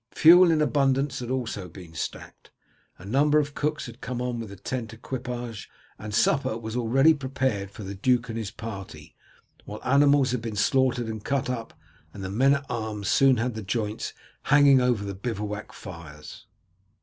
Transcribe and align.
Fuel 0.15 0.49
in 0.49 0.63
abundance 0.63 1.19
had 1.19 1.29
also 1.29 1.69
been 1.69 1.93
stacked. 1.93 2.49
A 2.97 3.05
number 3.05 3.37
of 3.37 3.53
cooks 3.53 3.85
had 3.85 4.01
come 4.01 4.19
on 4.19 4.39
with 4.39 4.49
the 4.49 4.55
tent 4.55 4.91
equipage, 4.93 5.69
and 5.99 6.11
supper 6.11 6.57
was 6.57 6.75
already 6.75 7.13
prepared 7.13 7.69
for 7.69 7.83
the 7.83 7.93
duke 7.93 8.27
and 8.27 8.35
his 8.35 8.49
party, 8.49 9.15
while 9.65 9.79
animals 9.85 10.31
had 10.31 10.41
been 10.41 10.55
slaughtered 10.55 11.05
and 11.05 11.23
cut 11.23 11.51
up, 11.51 11.75
and 12.15 12.23
the 12.23 12.31
men 12.31 12.55
at 12.55 12.65
arms 12.67 13.09
soon 13.09 13.37
had 13.37 13.53
the 13.53 13.61
joints 13.61 14.11
hanging 14.45 14.81
over 14.81 15.03
their 15.05 15.13
bivouac 15.13 15.71
fires. 15.71 16.47